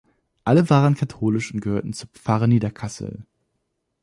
Alle 0.45 0.67
waren 0.71 0.95
katholisch 0.95 1.53
und 1.53 1.59
gehörten 1.61 1.93
zur 1.93 2.09
Pfarre 2.09 2.47
Niederkassel. 2.47 3.23